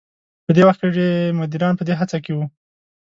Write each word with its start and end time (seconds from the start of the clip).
په 0.45 0.51
دې 0.55 0.63
وخت 0.67 0.81
کې 0.95 1.07
مديران 1.39 1.73
په 1.77 1.83
دې 1.87 1.93
هڅه 1.99 2.17
کې 2.23 2.31
وو. 2.35 2.45